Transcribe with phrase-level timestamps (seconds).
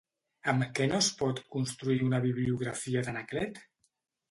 [0.53, 3.65] Amb què no es pot construir una bibliografia d'Anaclet?